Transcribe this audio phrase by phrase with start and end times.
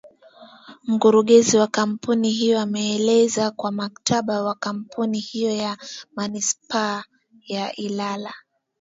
[0.83, 5.77] Mkurugenzi wa Kampuni hiyo ameeleza kuwa mkataba wa kampuni hiyo na
[6.15, 7.03] Manispaa
[7.47, 8.33] ya Ilala